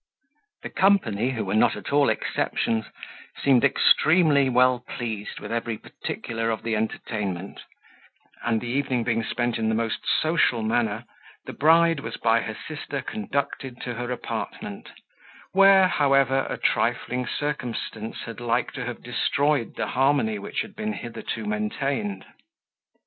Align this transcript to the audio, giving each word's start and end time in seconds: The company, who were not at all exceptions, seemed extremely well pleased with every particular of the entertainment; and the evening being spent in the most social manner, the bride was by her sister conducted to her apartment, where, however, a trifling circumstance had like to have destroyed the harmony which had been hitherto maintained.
The 0.63 0.71
company, 0.71 1.29
who 1.29 1.45
were 1.45 1.53
not 1.53 1.75
at 1.75 1.93
all 1.93 2.09
exceptions, 2.09 2.85
seemed 3.39 3.63
extremely 3.63 4.49
well 4.49 4.79
pleased 4.79 5.39
with 5.39 5.51
every 5.51 5.77
particular 5.77 6.49
of 6.49 6.63
the 6.63 6.75
entertainment; 6.75 7.59
and 8.43 8.59
the 8.59 8.65
evening 8.67 9.03
being 9.03 9.23
spent 9.23 9.59
in 9.59 9.69
the 9.69 9.75
most 9.75 9.99
social 10.19 10.63
manner, 10.63 11.05
the 11.45 11.53
bride 11.53 11.99
was 11.99 12.17
by 12.17 12.41
her 12.41 12.57
sister 12.67 13.03
conducted 13.03 13.79
to 13.81 13.93
her 13.93 14.09
apartment, 14.09 14.89
where, 15.51 15.87
however, 15.87 16.47
a 16.49 16.57
trifling 16.57 17.27
circumstance 17.27 18.21
had 18.23 18.39
like 18.39 18.71
to 18.71 18.83
have 18.85 19.03
destroyed 19.03 19.75
the 19.75 19.89
harmony 19.89 20.39
which 20.39 20.61
had 20.61 20.75
been 20.75 20.93
hitherto 20.93 21.45
maintained. 21.45 22.25